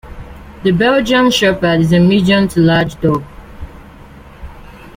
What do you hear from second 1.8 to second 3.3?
is a medium-to-large dog.